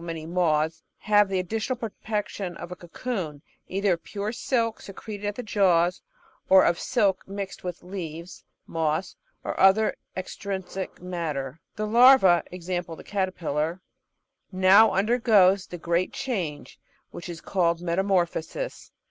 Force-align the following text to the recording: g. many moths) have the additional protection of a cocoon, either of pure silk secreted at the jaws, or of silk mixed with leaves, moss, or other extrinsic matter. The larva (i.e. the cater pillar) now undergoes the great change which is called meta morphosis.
g. 0.00 0.06
many 0.06 0.24
moths) 0.24 0.82
have 1.00 1.28
the 1.28 1.38
additional 1.38 1.76
protection 1.76 2.56
of 2.56 2.72
a 2.72 2.76
cocoon, 2.76 3.42
either 3.68 3.92
of 3.92 4.02
pure 4.02 4.32
silk 4.32 4.80
secreted 4.80 5.26
at 5.26 5.34
the 5.34 5.42
jaws, 5.42 6.00
or 6.48 6.64
of 6.64 6.80
silk 6.80 7.22
mixed 7.28 7.62
with 7.62 7.82
leaves, 7.82 8.42
moss, 8.66 9.14
or 9.44 9.60
other 9.60 9.94
extrinsic 10.16 11.02
matter. 11.02 11.60
The 11.76 11.86
larva 11.86 12.42
(i.e. 12.50 12.58
the 12.60 13.04
cater 13.04 13.30
pillar) 13.30 13.82
now 14.50 14.90
undergoes 14.94 15.66
the 15.66 15.76
great 15.76 16.14
change 16.14 16.80
which 17.10 17.28
is 17.28 17.42
called 17.42 17.82
meta 17.82 18.02
morphosis. 18.02 18.92